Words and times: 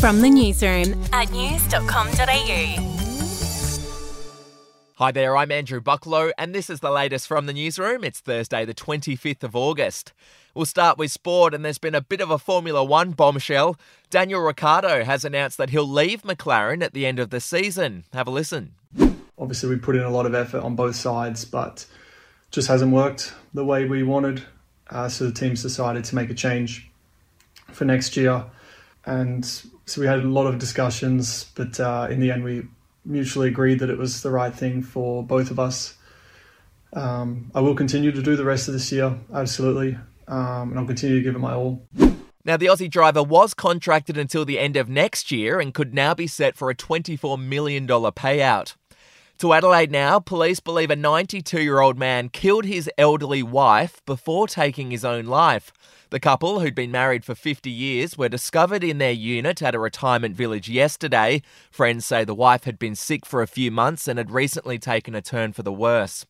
From 0.00 0.20
the 0.20 0.30
newsroom 0.30 1.02
at 1.12 1.32
news.com.au. 1.32 2.94
Hi 4.94 5.10
there, 5.10 5.36
I'm 5.36 5.50
Andrew 5.50 5.80
Bucklow, 5.80 6.30
and 6.38 6.54
this 6.54 6.70
is 6.70 6.78
the 6.78 6.92
latest 6.92 7.26
from 7.26 7.46
the 7.46 7.52
newsroom. 7.52 8.04
It's 8.04 8.20
Thursday, 8.20 8.64
the 8.64 8.74
25th 8.74 9.42
of 9.42 9.56
August. 9.56 10.12
We'll 10.54 10.66
start 10.66 10.98
with 10.98 11.10
sport, 11.10 11.52
and 11.52 11.64
there's 11.64 11.78
been 11.78 11.96
a 11.96 12.00
bit 12.00 12.20
of 12.20 12.30
a 12.30 12.38
Formula 12.38 12.84
One 12.84 13.10
bombshell. 13.10 13.76
Daniel 14.08 14.40
Ricciardo 14.40 15.02
has 15.02 15.24
announced 15.24 15.58
that 15.58 15.70
he'll 15.70 15.88
leave 15.88 16.22
McLaren 16.22 16.80
at 16.80 16.94
the 16.94 17.04
end 17.04 17.18
of 17.18 17.30
the 17.30 17.40
season. 17.40 18.04
Have 18.12 18.28
a 18.28 18.30
listen. 18.30 18.74
Obviously, 19.36 19.68
we 19.68 19.76
put 19.78 19.96
in 19.96 20.02
a 20.02 20.10
lot 20.10 20.26
of 20.26 20.34
effort 20.34 20.62
on 20.62 20.76
both 20.76 20.94
sides, 20.94 21.44
but 21.44 21.86
just 22.52 22.68
hasn't 22.68 22.92
worked 22.92 23.34
the 23.52 23.64
way 23.64 23.84
we 23.84 24.04
wanted. 24.04 24.44
Uh, 24.90 25.08
so 25.08 25.24
the 25.24 25.32
team's 25.32 25.60
decided 25.60 26.04
to 26.04 26.14
make 26.14 26.30
a 26.30 26.34
change 26.34 26.88
for 27.72 27.84
next 27.84 28.16
year. 28.16 28.44
And 29.04 29.44
so 29.88 30.00
we 30.00 30.06
had 30.06 30.18
a 30.18 30.28
lot 30.28 30.46
of 30.46 30.58
discussions, 30.58 31.44
but 31.54 31.80
uh, 31.80 32.08
in 32.10 32.20
the 32.20 32.30
end, 32.30 32.44
we 32.44 32.64
mutually 33.04 33.48
agreed 33.48 33.78
that 33.78 33.90
it 33.90 33.98
was 33.98 34.22
the 34.22 34.30
right 34.30 34.54
thing 34.54 34.82
for 34.82 35.22
both 35.22 35.50
of 35.50 35.58
us. 35.58 35.96
Um, 36.92 37.50
I 37.54 37.60
will 37.60 37.74
continue 37.74 38.12
to 38.12 38.22
do 38.22 38.36
the 38.36 38.44
rest 38.44 38.68
of 38.68 38.74
this 38.74 38.92
year, 38.92 39.18
absolutely, 39.32 39.98
um, 40.26 40.70
and 40.70 40.78
I'll 40.78 40.86
continue 40.86 41.16
to 41.16 41.22
give 41.22 41.34
it 41.34 41.38
my 41.38 41.54
all. 41.54 41.86
Now, 42.44 42.56
the 42.56 42.66
Aussie 42.66 42.90
driver 42.90 43.22
was 43.22 43.52
contracted 43.52 44.16
until 44.16 44.44
the 44.44 44.58
end 44.58 44.76
of 44.76 44.88
next 44.88 45.30
year 45.30 45.60
and 45.60 45.74
could 45.74 45.92
now 45.92 46.14
be 46.14 46.26
set 46.26 46.56
for 46.56 46.70
a 46.70 46.74
$24 46.74 47.38
million 47.38 47.86
payout. 47.86 48.74
To 49.38 49.52
Adelaide 49.52 49.92
now, 49.92 50.18
police 50.18 50.58
believe 50.58 50.90
a 50.90 50.96
92 50.96 51.62
year 51.62 51.78
old 51.78 51.96
man 51.96 52.28
killed 52.28 52.64
his 52.64 52.90
elderly 52.98 53.40
wife 53.40 54.04
before 54.04 54.48
taking 54.48 54.90
his 54.90 55.04
own 55.04 55.26
life. 55.26 55.72
The 56.10 56.18
couple, 56.18 56.58
who'd 56.58 56.74
been 56.74 56.90
married 56.90 57.24
for 57.24 57.36
50 57.36 57.70
years, 57.70 58.18
were 58.18 58.28
discovered 58.28 58.82
in 58.82 58.98
their 58.98 59.12
unit 59.12 59.62
at 59.62 59.76
a 59.76 59.78
retirement 59.78 60.34
village 60.34 60.68
yesterday. 60.68 61.42
Friends 61.70 62.04
say 62.04 62.24
the 62.24 62.34
wife 62.34 62.64
had 62.64 62.80
been 62.80 62.96
sick 62.96 63.24
for 63.24 63.40
a 63.40 63.46
few 63.46 63.70
months 63.70 64.08
and 64.08 64.18
had 64.18 64.32
recently 64.32 64.76
taken 64.76 65.14
a 65.14 65.22
turn 65.22 65.52
for 65.52 65.62
the 65.62 65.72
worse. 65.72 66.26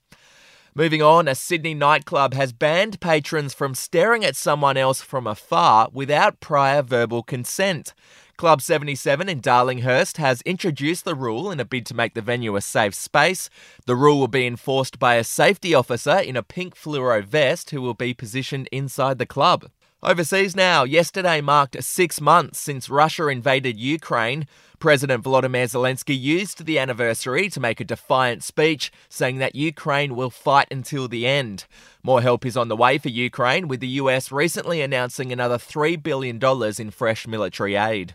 Moving 0.75 1.01
on, 1.01 1.29
a 1.29 1.35
Sydney 1.35 1.73
nightclub 1.73 2.35
has 2.35 2.53
banned 2.53 3.01
patrons 3.01 3.55
from 3.55 3.75
staring 3.75 4.23
at 4.23 4.37
someone 4.37 4.77
else 4.77 5.01
from 5.01 5.27
afar 5.27 5.89
without 5.95 6.41
prior 6.41 6.83
verbal 6.83 7.23
consent. 7.23 7.95
Club 8.39 8.63
77 8.63 9.29
in 9.29 9.41
Darlinghurst 9.41 10.17
has 10.19 10.43
introduced 10.43 11.05
the 11.05 11.17
rule 11.17 11.51
in 11.51 11.59
a 11.59 11.65
bid 11.65 11.85
to 11.87 11.95
make 11.95 12.15
the 12.15 12.23
venue 12.23 12.55
a 12.55 12.61
safe 12.61 12.95
space. 12.95 13.51
The 13.87 13.97
rule 13.97 14.21
will 14.21 14.29
be 14.29 14.47
enforced 14.47 15.01
by 15.01 15.17
a 15.17 15.25
safety 15.25 15.75
officer 15.75 16.19
in 16.19 16.37
a 16.37 16.45
pink 16.45 16.77
fluoro 16.77 17.25
vest 17.25 17.71
who 17.71 17.83
will 17.83 17.95
be 17.95 18.15
positioned 18.15 18.69
inside 18.71 19.19
the 19.19 19.27
club. 19.27 19.69
Overseas 20.05 20.55
now, 20.55 20.85
yesterday 20.85 21.41
marked 21.41 21.83
six 21.83 22.21
months 22.21 22.61
since 22.61 22.89
Russia 22.89 23.27
invaded 23.27 23.77
Ukraine. 23.77 24.47
President 24.79 25.25
Volodymyr 25.25 25.65
Zelensky 25.65 26.17
used 26.17 26.65
the 26.65 26.79
anniversary 26.79 27.49
to 27.49 27.59
make 27.59 27.81
a 27.81 27.85
defiant 27.85 28.45
speech, 28.45 28.93
saying 29.09 29.39
that 29.39 29.57
Ukraine 29.57 30.15
will 30.15 30.31
fight 30.31 30.69
until 30.71 31.09
the 31.09 31.27
end. 31.27 31.65
More 32.05 32.23
help 32.23 32.47
is 32.47 32.57
on 32.57 32.69
the 32.69 32.77
way 32.77 32.99
for 32.99 33.09
Ukraine, 33.09 33.67
with 33.67 33.81
the 33.81 33.99
US 34.03 34.31
recently 34.31 34.81
announcing 34.81 35.33
another 35.33 35.59
$3 35.59 36.01
billion 36.01 36.39
in 36.79 36.93
fresh 36.93 37.27
military 37.27 37.75
aid. 37.75 38.15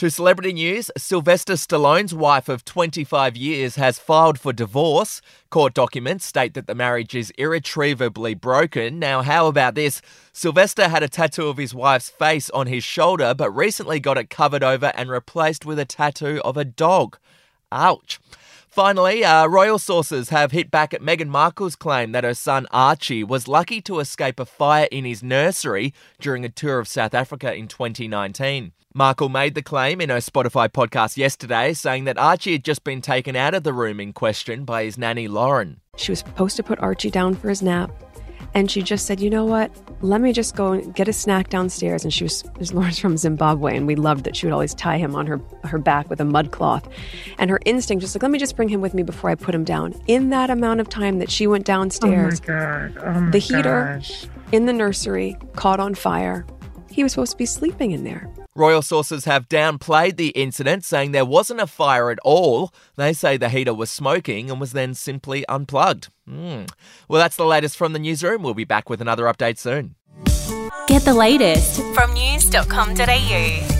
To 0.00 0.08
celebrity 0.08 0.54
news, 0.54 0.90
Sylvester 0.96 1.58
Stallone's 1.58 2.14
wife 2.14 2.48
of 2.48 2.64
25 2.64 3.36
years 3.36 3.76
has 3.76 3.98
filed 3.98 4.40
for 4.40 4.50
divorce. 4.50 5.20
Court 5.50 5.74
documents 5.74 6.24
state 6.24 6.54
that 6.54 6.66
the 6.66 6.74
marriage 6.74 7.14
is 7.14 7.34
irretrievably 7.36 8.32
broken. 8.36 8.98
Now, 8.98 9.20
how 9.20 9.46
about 9.46 9.74
this? 9.74 10.00
Sylvester 10.32 10.88
had 10.88 11.02
a 11.02 11.08
tattoo 11.10 11.48
of 11.48 11.58
his 11.58 11.74
wife's 11.74 12.08
face 12.08 12.48
on 12.48 12.66
his 12.66 12.82
shoulder, 12.82 13.34
but 13.34 13.50
recently 13.50 14.00
got 14.00 14.16
it 14.16 14.30
covered 14.30 14.64
over 14.64 14.90
and 14.94 15.10
replaced 15.10 15.66
with 15.66 15.78
a 15.78 15.84
tattoo 15.84 16.40
of 16.46 16.56
a 16.56 16.64
dog. 16.64 17.18
Ouch. 17.72 18.20
Finally, 18.68 19.24
uh, 19.24 19.46
royal 19.46 19.78
sources 19.78 20.28
have 20.28 20.52
hit 20.52 20.70
back 20.70 20.94
at 20.94 21.02
Meghan 21.02 21.28
Markle's 21.28 21.74
claim 21.74 22.12
that 22.12 22.22
her 22.22 22.34
son 22.34 22.68
Archie 22.70 23.24
was 23.24 23.48
lucky 23.48 23.80
to 23.80 23.98
escape 23.98 24.38
a 24.38 24.46
fire 24.46 24.86
in 24.92 25.04
his 25.04 25.24
nursery 25.24 25.92
during 26.20 26.44
a 26.44 26.48
tour 26.48 26.78
of 26.78 26.86
South 26.86 27.12
Africa 27.12 27.52
in 27.52 27.66
2019. 27.66 28.72
Markle 28.94 29.28
made 29.28 29.54
the 29.54 29.62
claim 29.62 30.00
in 30.00 30.08
her 30.08 30.18
Spotify 30.18 30.68
podcast 30.68 31.16
yesterday, 31.16 31.72
saying 31.72 32.04
that 32.04 32.18
Archie 32.18 32.52
had 32.52 32.64
just 32.64 32.82
been 32.82 33.00
taken 33.00 33.36
out 33.36 33.54
of 33.54 33.62
the 33.62 33.72
room 33.72 34.00
in 34.00 34.12
question 34.12 34.64
by 34.64 34.84
his 34.84 34.98
nanny 34.98 35.28
Lauren. 35.28 35.80
She 35.96 36.12
was 36.12 36.20
supposed 36.20 36.56
to 36.56 36.62
put 36.62 36.78
Archie 36.80 37.10
down 37.10 37.34
for 37.34 37.48
his 37.48 37.62
nap, 37.62 37.90
and 38.54 38.70
she 38.70 38.82
just 38.82 39.06
said, 39.06 39.20
"You 39.20 39.30
know 39.30 39.44
what? 39.44 39.70
Let 40.02 40.20
me 40.20 40.32
just 40.32 40.56
go 40.56 40.72
and 40.72 40.94
get 40.94 41.08
a 41.08 41.12
snack 41.12 41.48
downstairs." 41.48 42.04
And 42.04 42.12
she 42.12 42.24
was, 42.24 42.44
Lauren's 42.72 42.98
from 42.98 43.16
Zimbabwe, 43.16 43.76
and 43.76 43.86
we 43.86 43.94
loved 43.94 44.24
that 44.24 44.36
she 44.36 44.46
would 44.46 44.52
always 44.52 44.74
tie 44.74 44.98
him 44.98 45.14
on 45.14 45.26
her 45.26 45.40
her 45.64 45.78
back 45.78 46.08
with 46.10 46.20
a 46.20 46.24
mud 46.24 46.50
cloth. 46.50 46.88
And 47.38 47.50
her 47.50 47.60
instinct 47.64 48.02
just 48.02 48.14
like, 48.14 48.22
"Let 48.22 48.30
me 48.30 48.38
just 48.38 48.56
bring 48.56 48.68
him 48.68 48.80
with 48.80 48.94
me 48.94 49.02
before 49.02 49.30
I 49.30 49.34
put 49.34 49.54
him 49.54 49.64
down." 49.64 49.94
In 50.06 50.30
that 50.30 50.50
amount 50.50 50.80
of 50.80 50.88
time 50.88 51.18
that 51.18 51.30
she 51.30 51.46
went 51.46 51.64
downstairs, 51.64 52.40
oh 52.48 52.52
my 52.52 52.58
God. 52.58 52.98
Oh 53.04 53.20
my 53.20 53.30
the 53.30 53.38
heater 53.38 53.94
gosh. 53.96 54.26
in 54.52 54.66
the 54.66 54.72
nursery 54.72 55.36
caught 55.56 55.80
on 55.80 55.94
fire. 55.94 56.44
He 56.90 57.02
was 57.02 57.12
supposed 57.12 57.32
to 57.32 57.38
be 57.38 57.46
sleeping 57.46 57.92
in 57.92 58.04
there. 58.04 58.28
Royal 58.60 58.82
sources 58.82 59.24
have 59.24 59.48
downplayed 59.48 60.18
the 60.18 60.28
incident, 60.30 60.84
saying 60.84 61.12
there 61.12 61.24
wasn't 61.24 61.62
a 61.62 61.66
fire 61.66 62.10
at 62.10 62.18
all. 62.22 62.74
They 62.94 63.14
say 63.14 63.38
the 63.38 63.48
heater 63.48 63.72
was 63.72 63.88
smoking 63.90 64.50
and 64.50 64.60
was 64.60 64.72
then 64.72 64.92
simply 64.92 65.46
unplugged. 65.48 66.10
Hmm. 66.28 66.64
Well, 67.08 67.22
that's 67.22 67.36
the 67.36 67.46
latest 67.46 67.78
from 67.78 67.94
the 67.94 67.98
newsroom. 67.98 68.42
We'll 68.42 68.52
be 68.52 68.64
back 68.64 68.90
with 68.90 69.00
another 69.00 69.24
update 69.24 69.56
soon. 69.56 69.94
Get 70.88 71.06
the 71.06 71.14
latest 71.14 71.80
from 71.94 72.12
news.com.au. 72.12 73.79